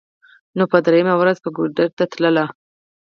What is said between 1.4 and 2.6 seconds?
به ګودر ته تله.